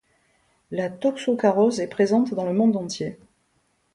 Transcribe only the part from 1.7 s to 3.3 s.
est présente dans le monde entier.